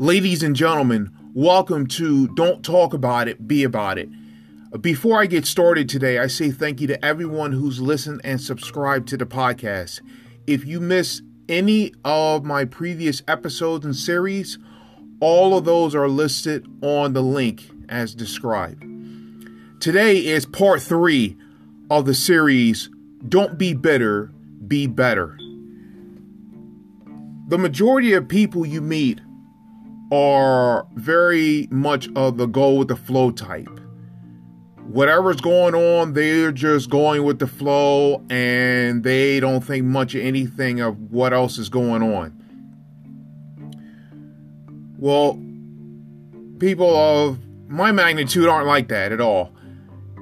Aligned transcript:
Ladies 0.00 0.42
and 0.42 0.56
gentlemen, 0.56 1.10
welcome 1.34 1.86
to 1.88 2.28
Don't 2.28 2.64
Talk 2.64 2.94
About 2.94 3.28
It, 3.28 3.46
Be 3.46 3.64
About 3.64 3.98
It. 3.98 4.08
Before 4.80 5.20
I 5.20 5.26
get 5.26 5.44
started 5.44 5.90
today, 5.90 6.18
I 6.18 6.26
say 6.26 6.50
thank 6.50 6.80
you 6.80 6.86
to 6.86 7.04
everyone 7.04 7.52
who's 7.52 7.82
listened 7.82 8.22
and 8.24 8.40
subscribed 8.40 9.08
to 9.08 9.18
the 9.18 9.26
podcast. 9.26 10.00
If 10.46 10.64
you 10.64 10.80
miss 10.80 11.20
any 11.50 11.92
of 12.02 12.46
my 12.46 12.64
previous 12.64 13.22
episodes 13.28 13.84
and 13.84 13.94
series, 13.94 14.56
all 15.20 15.54
of 15.58 15.66
those 15.66 15.94
are 15.94 16.08
listed 16.08 16.66
on 16.80 17.12
the 17.12 17.22
link 17.22 17.70
as 17.90 18.14
described. 18.14 18.82
Today 19.80 20.16
is 20.16 20.46
part 20.46 20.80
three 20.80 21.36
of 21.90 22.06
the 22.06 22.14
series 22.14 22.88
Don't 23.28 23.58
Be 23.58 23.74
Bitter, 23.74 24.32
Be 24.66 24.86
Better. 24.86 25.36
The 27.48 27.58
majority 27.58 28.14
of 28.14 28.28
people 28.28 28.64
you 28.64 28.80
meet 28.80 29.20
are 30.12 30.86
very 30.94 31.68
much 31.70 32.08
of 32.16 32.36
the 32.36 32.46
go 32.46 32.74
with 32.74 32.88
the 32.88 32.96
flow 32.96 33.30
type. 33.30 33.80
Whatever's 34.88 35.40
going 35.40 35.74
on, 35.74 36.14
they're 36.14 36.50
just 36.50 36.90
going 36.90 37.22
with 37.22 37.38
the 37.38 37.46
flow 37.46 38.24
and 38.28 39.04
they 39.04 39.38
don't 39.38 39.60
think 39.60 39.84
much 39.84 40.16
of 40.16 40.22
anything 40.22 40.80
of 40.80 41.12
what 41.12 41.32
else 41.32 41.58
is 41.58 41.68
going 41.68 42.02
on. 42.02 42.36
Well, 44.98 45.40
people 46.58 46.96
of 46.96 47.38
my 47.68 47.92
magnitude 47.92 48.48
aren't 48.48 48.66
like 48.66 48.88
that 48.88 49.12
at 49.12 49.20
all. 49.20 49.52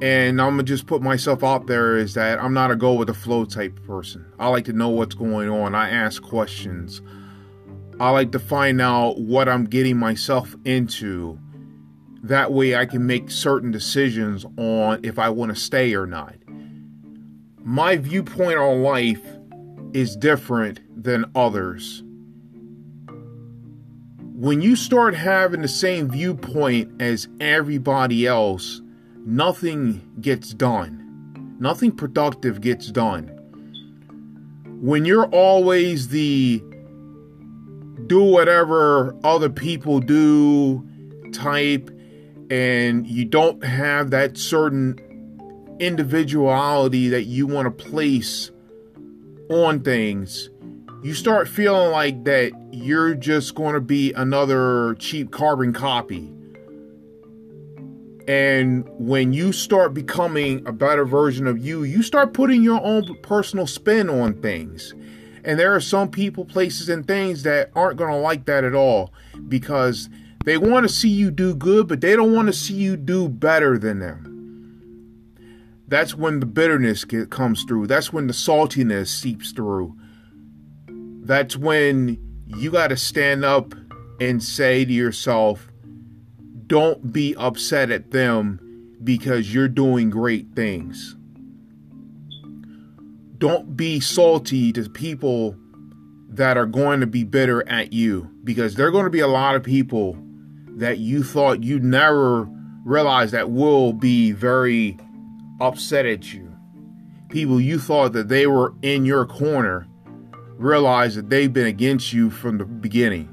And 0.00 0.40
I'm 0.40 0.50
gonna 0.50 0.62
just 0.62 0.86
put 0.86 1.02
myself 1.02 1.42
out 1.42 1.66
there 1.66 1.96
is 1.96 2.14
that 2.14 2.38
I'm 2.38 2.54
not 2.54 2.70
a 2.70 2.76
go 2.76 2.92
with 2.92 3.08
the 3.08 3.14
flow 3.14 3.44
type 3.44 3.82
person. 3.84 4.24
I 4.38 4.48
like 4.48 4.66
to 4.66 4.72
know 4.72 4.90
what's 4.90 5.14
going 5.14 5.48
on. 5.48 5.74
I 5.74 5.90
ask 5.90 6.22
questions. 6.22 7.00
I 8.00 8.10
like 8.10 8.30
to 8.32 8.38
find 8.38 8.80
out 8.80 9.18
what 9.18 9.48
I'm 9.48 9.64
getting 9.64 9.96
myself 9.96 10.54
into. 10.64 11.38
That 12.22 12.52
way 12.52 12.76
I 12.76 12.86
can 12.86 13.06
make 13.06 13.30
certain 13.30 13.72
decisions 13.72 14.44
on 14.56 15.00
if 15.04 15.18
I 15.18 15.30
want 15.30 15.54
to 15.54 15.60
stay 15.60 15.94
or 15.94 16.06
not. 16.06 16.34
My 17.58 17.96
viewpoint 17.96 18.56
on 18.56 18.82
life 18.82 19.22
is 19.92 20.16
different 20.16 20.80
than 21.02 21.24
others. 21.34 22.04
When 24.34 24.62
you 24.62 24.76
start 24.76 25.16
having 25.16 25.62
the 25.62 25.68
same 25.68 26.08
viewpoint 26.08 27.02
as 27.02 27.26
everybody 27.40 28.28
else, 28.28 28.80
nothing 29.26 30.08
gets 30.20 30.54
done. 30.54 31.56
Nothing 31.58 31.90
productive 31.90 32.60
gets 32.60 32.92
done. 32.92 33.26
When 34.80 35.04
you're 35.04 35.26
always 35.26 36.08
the 36.08 36.62
do 38.08 38.22
whatever 38.22 39.14
other 39.22 39.50
people 39.50 40.00
do 40.00 40.84
type 41.32 41.90
and 42.50 43.06
you 43.06 43.24
don't 43.24 43.62
have 43.62 44.10
that 44.10 44.36
certain 44.36 44.98
individuality 45.78 47.08
that 47.08 47.24
you 47.24 47.46
want 47.46 47.66
to 47.66 47.84
place 47.84 48.50
on 49.50 49.80
things, 49.80 50.50
you 51.02 51.14
start 51.14 51.48
feeling 51.48 51.90
like 51.92 52.24
that 52.24 52.52
you're 52.72 53.14
just 53.14 53.54
going 53.54 53.74
to 53.74 53.80
be 53.80 54.12
another 54.14 54.94
cheap 54.98 55.30
carbon 55.30 55.72
copy. 55.72 56.32
And 58.26 58.86
when 58.98 59.32
you 59.32 59.52
start 59.52 59.94
becoming 59.94 60.66
a 60.66 60.72
better 60.72 61.06
version 61.06 61.46
of 61.46 61.58
you, 61.58 61.82
you 61.82 62.02
start 62.02 62.34
putting 62.34 62.62
your 62.62 62.82
own 62.84 63.16
personal 63.22 63.66
spin 63.66 64.10
on 64.10 64.34
things. 64.42 64.94
And 65.44 65.58
there 65.58 65.74
are 65.74 65.80
some 65.80 66.10
people, 66.10 66.44
places, 66.44 66.88
and 66.88 67.06
things 67.06 67.42
that 67.42 67.70
aren't 67.74 67.96
going 67.96 68.10
to 68.10 68.18
like 68.18 68.44
that 68.46 68.64
at 68.64 68.74
all 68.74 69.12
because 69.48 70.08
they 70.44 70.56
want 70.58 70.86
to 70.86 70.92
see 70.92 71.08
you 71.08 71.30
do 71.30 71.54
good, 71.54 71.88
but 71.88 72.00
they 72.00 72.16
don't 72.16 72.34
want 72.34 72.46
to 72.48 72.52
see 72.52 72.74
you 72.74 72.96
do 72.96 73.28
better 73.28 73.78
than 73.78 73.98
them. 73.98 74.24
That's 75.86 76.14
when 76.14 76.40
the 76.40 76.46
bitterness 76.46 77.04
get, 77.04 77.30
comes 77.30 77.64
through. 77.64 77.86
That's 77.86 78.12
when 78.12 78.26
the 78.26 78.32
saltiness 78.34 79.08
seeps 79.08 79.52
through. 79.52 79.96
That's 80.86 81.56
when 81.56 82.18
you 82.46 82.70
got 82.70 82.88
to 82.88 82.96
stand 82.96 83.44
up 83.44 83.74
and 84.20 84.42
say 84.42 84.84
to 84.84 84.92
yourself, 84.92 85.68
don't 86.66 87.12
be 87.12 87.34
upset 87.36 87.90
at 87.90 88.10
them 88.10 88.60
because 89.02 89.54
you're 89.54 89.68
doing 89.68 90.10
great 90.10 90.54
things 90.54 91.16
don't 93.38 93.76
be 93.76 94.00
salty 94.00 94.72
to 94.72 94.88
people 94.90 95.56
that 96.28 96.56
are 96.56 96.66
going 96.66 97.00
to 97.00 97.06
be 97.06 97.24
bitter 97.24 97.66
at 97.68 97.92
you 97.92 98.30
because 98.44 98.74
there 98.74 98.86
are 98.86 98.90
going 98.90 99.04
to 99.04 99.10
be 99.10 99.20
a 99.20 99.28
lot 99.28 99.54
of 99.54 99.62
people 99.62 100.16
that 100.76 100.98
you 100.98 101.22
thought 101.22 101.62
you'd 101.62 101.84
never 101.84 102.48
realized 102.84 103.32
that 103.32 103.50
will 103.50 103.92
be 103.92 104.32
very 104.32 104.98
upset 105.60 106.06
at 106.06 106.32
you. 106.32 106.54
People 107.28 107.60
you 107.60 107.78
thought 107.78 108.12
that 108.12 108.28
they 108.28 108.46
were 108.46 108.74
in 108.82 109.04
your 109.04 109.26
corner 109.26 109.86
realize 110.56 111.14
that 111.14 111.30
they've 111.30 111.52
been 111.52 111.66
against 111.66 112.12
you 112.12 112.30
from 112.30 112.58
the 112.58 112.64
beginning. 112.64 113.28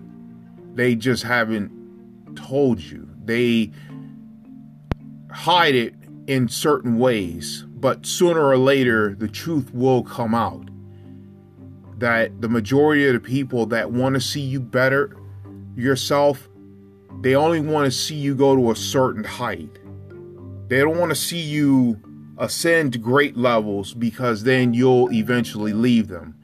They 0.74 0.96
just 0.96 1.24
haven't 1.24 1.72
told 2.36 2.80
you. 2.80 3.10
They 3.24 3.72
hide 5.32 5.76
it 5.76 5.96
in 6.28 6.48
certain 6.48 6.98
ways 6.98 7.66
but 7.86 8.04
sooner 8.04 8.44
or 8.44 8.58
later 8.58 9.14
the 9.14 9.28
truth 9.28 9.72
will 9.72 10.02
come 10.02 10.34
out 10.34 10.68
that 12.00 12.42
the 12.42 12.50
majority 12.50 13.06
of 13.06 13.14
the 13.14 13.20
people 13.20 13.68
that 13.68 13.92
want 13.92 14.16
to 14.16 14.20
see 14.20 14.42
you 14.42 14.60
better 14.60 15.16
yourself 15.76 16.50
they 17.22 17.36
only 17.36 17.60
want 17.60 17.86
to 17.86 17.92
see 17.92 18.16
you 18.16 18.36
go 18.36 18.56
to 18.56 18.72
a 18.72 18.76
certain 18.76 19.24
height. 19.24 19.70
They 20.68 20.80
don't 20.80 20.98
want 20.98 21.12
to 21.12 21.16
see 21.16 21.40
you 21.40 22.00
ascend 22.38 23.02
great 23.02 23.38
levels 23.38 23.94
because 23.94 24.44
then 24.44 24.74
you'll 24.74 25.12
eventually 25.12 25.74
leave 25.74 26.08
them. 26.08 26.36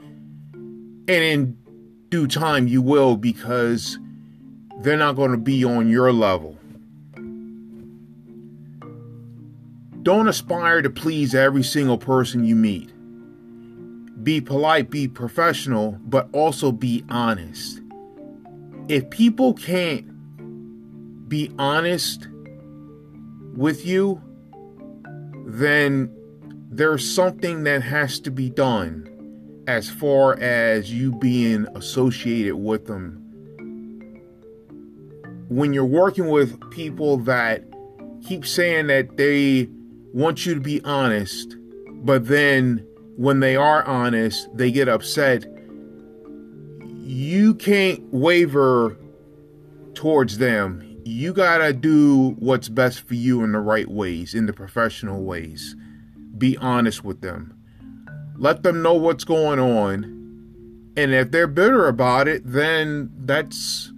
And 1.08 1.10
in 1.10 1.58
due 2.10 2.28
time 2.28 2.68
you 2.68 2.82
will 2.82 3.18
because 3.18 4.00
they're 4.82 4.98
not 4.98 5.16
going 5.16 5.32
to 5.32 5.38
be 5.38 5.66
on 5.66 5.90
your 5.90 6.14
level 6.14 6.58
Don't 10.04 10.28
aspire 10.28 10.82
to 10.82 10.90
please 10.90 11.36
every 11.36 11.62
single 11.62 12.00
person 12.00 12.44
you 12.44 12.56
meet. 12.56 12.92
Be 14.24 14.42
polite, 14.42 14.90
be 14.90 15.08
professional, 15.08 16.00
but 16.04 16.28
also 16.32 16.72
be 16.72 17.04
honest. 17.10 17.82
If 18.88 19.12
people 19.12 19.54
can't 19.54 20.08
be 21.30 21.52
honest 21.60 22.28
with 23.56 23.86
you, 23.86 24.22
then 25.46 26.12
there's 26.72 27.08
something 27.08 27.64
that 27.66 27.84
has 27.84 28.20
to 28.22 28.32
be 28.32 28.50
done 28.50 29.08
as 29.68 29.88
far 29.90 30.40
as 30.40 30.92
you 30.92 31.12
being 31.12 31.68
associated 31.76 32.56
with 32.56 32.88
them. 32.88 33.18
When 35.48 35.74
you're 35.74 35.86
working 35.86 36.28
with 36.30 36.60
people 36.72 37.18
that 37.18 37.64
keep 38.26 38.48
saying 38.48 38.88
that 38.88 39.18
they 39.18 39.70
want 40.14 40.46
you 40.46 40.54
to 40.56 40.62
be 40.62 40.82
honest, 40.84 41.56
but 42.04 42.28
then 42.28 42.86
when 43.18 43.40
they 43.40 43.56
are 43.56 43.84
honest, 43.84 44.50
they 44.56 44.72
get 44.72 44.90
upset. 44.90 45.46
You 47.04 47.56
can't 47.56 48.02
waver 48.12 48.98
towards 49.94 50.38
them. 50.38 50.88
You 51.04 51.34
got 51.34 51.60
to 51.60 51.74
do 51.74 52.36
what's 52.40 52.70
best 52.70 53.02
for 53.02 53.16
you 53.16 53.44
in 53.44 53.52
the 53.52 53.60
right 53.60 53.90
ways, 53.90 54.34
in 54.34 54.46
the 54.46 54.54
professional 54.54 55.24
ways. 55.24 55.76
Be 56.38 56.58
honest 56.58 57.04
with 57.04 57.22
them. 57.22 57.58
Let 58.38 58.64
them 58.64 58.82
know 58.82 58.94
what's 58.94 59.24
going 59.24 59.60
on. 59.60 60.04
And 60.98 61.14
if 61.14 61.32
they're 61.32 61.48
bitter 61.48 61.88
about 61.88 62.28
it, 62.28 62.42
then 62.46 63.12
that's 63.20 63.92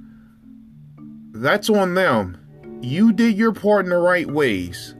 that's 1.33 1.69
on 1.69 1.95
them. 1.95 2.37
You 2.81 3.13
did 3.13 3.37
your 3.37 3.53
part 3.53 3.85
in 3.85 3.89
the 3.89 3.97
right 3.97 4.27
ways. 4.29 4.95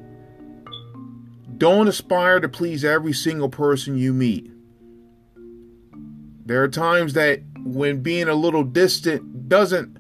Don't 1.58 1.88
aspire 1.88 2.40
to 2.40 2.50
please 2.50 2.84
every 2.84 3.14
single 3.14 3.50
person 3.50 3.98
you 3.98 4.14
meet. 4.14 4.52
There 6.46 6.62
are 6.62 6.68
times 6.68 7.14
that 7.14 7.42
when 7.58 8.02
being 8.02 8.28
a 8.28 8.34
little 8.34 8.64
distant 8.64 9.48
doesn't 9.48 9.98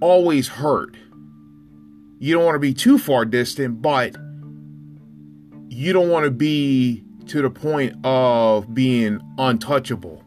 always 0.00 0.48
hurt. 0.48 0.96
You 2.18 2.34
don't 2.34 2.44
want 2.44 2.54
to 2.54 2.60
be 2.60 2.74
too 2.74 2.98
far 2.98 3.24
distant, 3.24 3.82
but 3.82 4.16
you 5.68 5.92
don't 5.92 6.08
want 6.08 6.24
to 6.24 6.30
be 6.30 7.04
to 7.26 7.42
the 7.42 7.50
point 7.50 7.94
of 8.04 8.72
being 8.74 9.20
untouchable. 9.38 10.22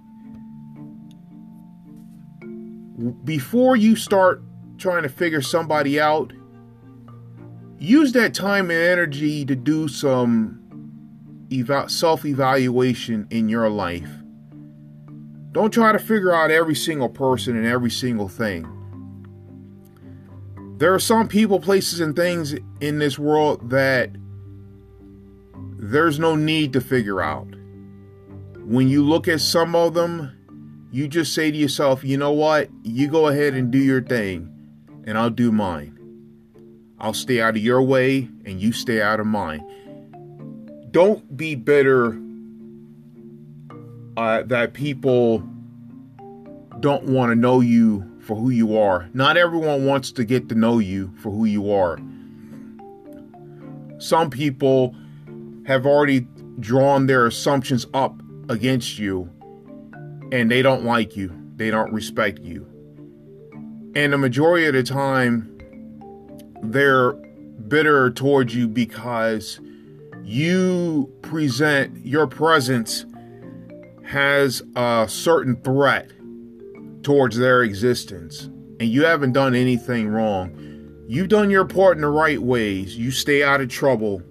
Before 3.23 3.75
you 3.75 3.95
start 3.95 4.43
trying 4.77 5.03
to 5.03 5.09
figure 5.09 5.41
somebody 5.41 5.99
out, 5.99 6.31
use 7.79 8.11
that 8.11 8.33
time 8.33 8.69
and 8.69 8.79
energy 8.79 9.45
to 9.45 9.55
do 9.55 9.87
some 9.87 10.59
eva- 11.49 11.89
self 11.89 12.25
evaluation 12.25 13.27
in 13.29 13.49
your 13.49 13.69
life. 13.69 14.09
Don't 15.51 15.71
try 15.71 15.91
to 15.91 15.99
figure 15.99 16.33
out 16.33 16.51
every 16.51 16.75
single 16.75 17.09
person 17.09 17.57
and 17.57 17.65
every 17.65 17.89
single 17.89 18.27
thing. 18.27 18.67
There 20.77 20.93
are 20.93 20.99
some 20.99 21.27
people, 21.27 21.59
places, 21.59 21.99
and 21.99 22.15
things 22.15 22.55
in 22.79 22.99
this 22.99 23.17
world 23.17 23.69
that 23.71 24.11
there's 25.77 26.19
no 26.19 26.35
need 26.35 26.73
to 26.73 26.81
figure 26.81 27.21
out. 27.21 27.47
When 28.59 28.87
you 28.87 29.03
look 29.03 29.27
at 29.27 29.41
some 29.41 29.75
of 29.75 29.93
them, 29.93 30.87
you 30.91 31.07
just 31.07 31.33
say 31.33 31.51
to 31.51 31.57
yourself, 31.57 32.03
you 32.03 32.17
know 32.17 32.31
what? 32.31 32.69
You 32.83 33.07
go 33.07 33.27
ahead 33.27 33.55
and 33.55 33.71
do 33.71 33.79
your 33.79 34.01
thing, 34.01 34.53
and 35.05 35.17
I'll 35.17 35.29
do 35.29 35.51
mine. 35.51 35.98
I'll 36.99 37.13
stay 37.13 37.41
out 37.41 37.55
of 37.55 37.63
your 37.63 37.81
way, 37.81 38.29
and 38.45 38.61
you 38.61 38.71
stay 38.71 39.01
out 39.01 39.19
of 39.19 39.25
mine. 39.25 39.63
Don't 40.91 41.37
be 41.37 41.55
bitter 41.55 42.19
uh, 44.17 44.43
that 44.43 44.73
people 44.73 45.39
don't 46.79 47.05
want 47.05 47.31
to 47.31 47.35
know 47.35 47.61
you 47.61 48.09
for 48.19 48.35
who 48.35 48.49
you 48.49 48.77
are. 48.77 49.09
Not 49.13 49.37
everyone 49.37 49.85
wants 49.85 50.11
to 50.13 50.25
get 50.25 50.49
to 50.49 50.55
know 50.55 50.79
you 50.79 51.13
for 51.17 51.31
who 51.31 51.45
you 51.45 51.71
are. 51.71 51.99
Some 53.99 54.29
people 54.29 54.95
have 55.65 55.85
already 55.85 56.27
drawn 56.59 57.07
their 57.07 57.25
assumptions 57.25 57.85
up 57.93 58.21
against 58.49 58.99
you 58.99 59.29
and 60.31 60.49
they 60.49 60.61
don't 60.61 60.83
like 60.83 61.15
you, 61.15 61.33
they 61.55 61.71
don't 61.71 61.91
respect 61.91 62.39
you. 62.39 62.65
And 63.95 64.13
the 64.13 64.17
majority 64.17 64.67
of 64.67 64.73
the 64.73 64.83
time, 64.83 65.58
they're 66.63 67.13
bitter 67.67 68.09
towards 68.09 68.55
you 68.55 68.67
because 68.67 69.59
you 70.23 71.13
present 71.21 72.05
your 72.05 72.27
presence 72.27 73.05
has 74.05 74.61
a 74.75 75.05
certain 75.07 75.55
threat 75.57 76.11
towards 77.03 77.37
their 77.37 77.63
existence 77.63 78.45
and 78.79 78.83
you 78.83 79.05
haven't 79.05 79.33
done 79.33 79.55
anything 79.55 80.07
wrong. 80.07 81.05
You've 81.07 81.29
done 81.29 81.49
your 81.49 81.65
part 81.65 81.97
in 81.97 82.01
the 82.01 82.09
right 82.09 82.41
ways. 82.41 82.97
You 82.97 83.11
stay 83.11 83.43
out 83.43 83.61
of 83.61 83.69
trouble. 83.69 84.21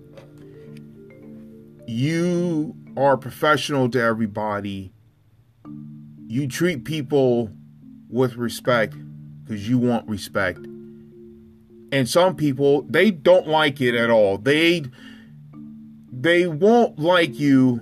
You 1.86 2.76
are 2.96 3.16
professional 3.16 3.88
to 3.90 4.00
everybody 4.00 4.92
you 6.28 6.46
treat 6.46 6.84
people 6.84 7.50
with 8.10 8.36
respect 8.36 8.94
because 9.42 9.66
you 9.66 9.78
want 9.78 10.06
respect. 10.06 10.60
And 11.90 12.08
some 12.08 12.36
people, 12.36 12.82
they 12.82 13.10
don't 13.10 13.48
like 13.48 13.80
it 13.80 13.94
at 13.94 14.10
all. 14.10 14.38
They 14.38 14.84
they 16.12 16.46
won't 16.46 16.98
like 16.98 17.38
you 17.38 17.80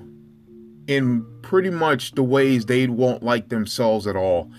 in 0.87 1.26
pretty 1.43 1.70
much 1.70 2.12
the 2.12 2.23
ways 2.23 2.67
they 2.67 2.87
won't 2.87 3.23
like 3.23 3.49
themselves 3.49 4.06
at 4.06 4.17
all. 4.17 4.50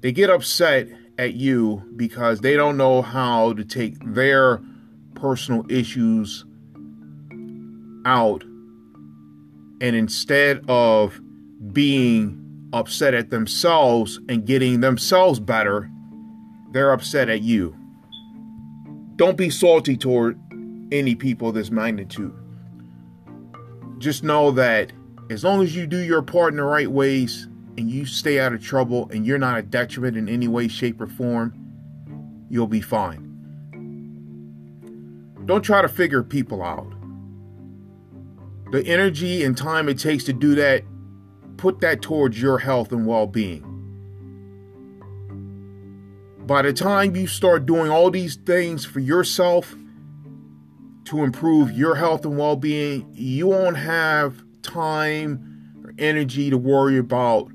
They 0.00 0.12
get 0.12 0.30
upset 0.30 0.88
at 1.16 1.34
you 1.34 1.82
because 1.96 2.40
they 2.40 2.54
don't 2.54 2.76
know 2.76 3.02
how 3.02 3.54
to 3.54 3.64
take 3.64 3.94
their 4.14 4.60
personal 5.14 5.64
issues 5.70 6.44
out. 8.04 8.42
And 9.80 9.96
instead 9.96 10.64
of 10.68 11.20
being 11.72 12.68
upset 12.72 13.14
at 13.14 13.30
themselves 13.30 14.20
and 14.28 14.44
getting 14.44 14.80
themselves 14.80 15.40
better, 15.40 15.90
they're 16.72 16.92
upset 16.92 17.28
at 17.28 17.42
you. 17.42 17.77
Don't 19.18 19.36
be 19.36 19.50
salty 19.50 19.96
toward 19.96 20.38
any 20.92 21.16
people 21.16 21.48
of 21.48 21.54
this 21.56 21.72
magnitude. 21.72 22.32
Just 23.98 24.22
know 24.22 24.52
that 24.52 24.92
as 25.28 25.42
long 25.42 25.60
as 25.60 25.74
you 25.74 25.88
do 25.88 25.98
your 25.98 26.22
part 26.22 26.52
in 26.52 26.56
the 26.58 26.62
right 26.62 26.88
ways 26.88 27.48
and 27.76 27.90
you 27.90 28.06
stay 28.06 28.38
out 28.38 28.52
of 28.52 28.62
trouble 28.62 29.10
and 29.12 29.26
you're 29.26 29.36
not 29.36 29.58
a 29.58 29.62
detriment 29.62 30.16
in 30.16 30.28
any 30.28 30.46
way, 30.46 30.68
shape, 30.68 31.00
or 31.00 31.08
form, 31.08 31.52
you'll 32.48 32.68
be 32.68 32.80
fine. 32.80 33.24
Don't 35.46 35.62
try 35.62 35.82
to 35.82 35.88
figure 35.88 36.22
people 36.22 36.62
out. 36.62 36.86
The 38.70 38.86
energy 38.86 39.42
and 39.42 39.56
time 39.56 39.88
it 39.88 39.98
takes 39.98 40.22
to 40.24 40.32
do 40.32 40.54
that 40.54 40.84
put 41.56 41.80
that 41.80 42.02
towards 42.02 42.40
your 42.40 42.58
health 42.58 42.92
and 42.92 43.04
well 43.04 43.26
being. 43.26 43.67
By 46.48 46.62
the 46.62 46.72
time 46.72 47.14
you 47.14 47.26
start 47.26 47.66
doing 47.66 47.90
all 47.90 48.10
these 48.10 48.36
things 48.36 48.86
for 48.86 49.00
yourself 49.00 49.76
to 51.04 51.22
improve 51.22 51.72
your 51.72 51.94
health 51.94 52.24
and 52.24 52.38
well 52.38 52.56
being, 52.56 53.06
you 53.12 53.48
won't 53.48 53.76
have 53.76 54.42
time 54.62 55.74
or 55.84 55.92
energy 55.98 56.48
to 56.48 56.56
worry 56.56 56.96
about 56.96 57.50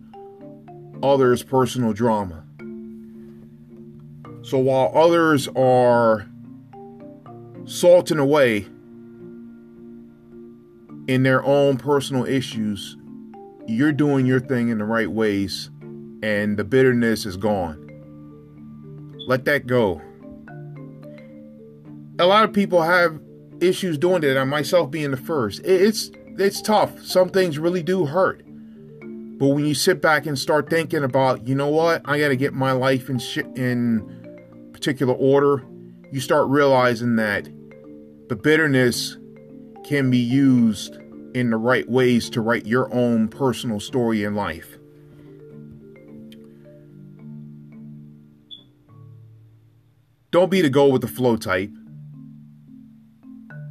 others' 1.01 1.41
personal 1.41 1.91
drama. 1.93 2.43
So 4.43 4.59
while 4.59 4.91
others 4.93 5.47
are 5.55 6.29
salting 7.65 8.19
away 8.19 8.67
in 11.07 11.23
their 11.23 11.43
own 11.43 11.77
personal 11.77 12.25
issues, 12.25 12.95
you're 13.65 13.91
doing 13.91 14.27
your 14.27 14.39
thing 14.39 14.69
in 14.69 14.77
the 14.77 14.85
right 14.85 15.09
ways 15.09 15.71
and 16.21 16.57
the 16.57 16.63
bitterness 16.63 17.25
is 17.25 17.37
gone. 17.37 17.82
Let 19.27 19.45
that 19.45 19.67
go. 19.67 20.01
A 22.19 22.25
lot 22.25 22.43
of 22.43 22.53
people 22.53 22.81
have 22.81 23.19
issues 23.59 23.97
doing 23.97 24.23
it, 24.23 24.37
and 24.37 24.49
myself 24.49 24.91
being 24.91 25.11
the 25.11 25.17
first. 25.17 25.61
It's 25.63 26.11
it's 26.37 26.61
tough. 26.61 27.01
Some 27.03 27.29
things 27.29 27.59
really 27.59 27.83
do 27.83 28.05
hurt. 28.05 28.43
But 29.37 29.49
when 29.49 29.65
you 29.65 29.75
sit 29.75 30.01
back 30.01 30.25
and 30.25 30.37
start 30.37 30.69
thinking 30.69 31.03
about, 31.03 31.47
you 31.47 31.55
know 31.55 31.67
what, 31.67 32.01
I 32.05 32.19
got 32.19 32.29
to 32.29 32.35
get 32.35 32.53
my 32.53 32.71
life 32.71 33.09
in 33.09 33.19
sh- 33.19 33.39
in 33.55 34.69
particular 34.71 35.13
order, 35.13 35.65
you 36.11 36.19
start 36.19 36.47
realizing 36.49 37.15
that 37.15 37.45
the 38.29 38.35
bitterness 38.35 39.17
can 39.83 40.09
be 40.09 40.17
used 40.17 40.97
in 41.33 41.49
the 41.49 41.57
right 41.57 41.89
ways 41.89 42.29
to 42.29 42.41
write 42.41 42.65
your 42.65 42.93
own 42.93 43.27
personal 43.27 43.79
story 43.79 44.23
in 44.23 44.35
life. 44.35 44.77
Don't 50.33 50.49
be 50.49 50.61
the 50.61 50.69
go 50.69 50.87
with 50.87 51.03
the 51.03 51.07
flow 51.07 51.37
type. 51.37 51.69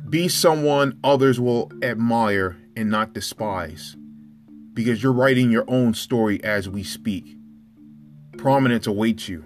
Be 0.08 0.28
someone 0.28 0.96
others 1.02 1.40
will 1.40 1.72
admire 1.82 2.56
and 2.76 2.88
not 2.88 3.14
despise 3.14 3.96
because 4.72 5.02
you're 5.02 5.12
writing 5.12 5.50
your 5.50 5.64
own 5.66 5.92
story 5.92 6.42
as 6.44 6.68
we 6.68 6.84
speak. 6.84 7.36
Prominence 8.38 8.86
awaits 8.86 9.28
you. 9.28 9.44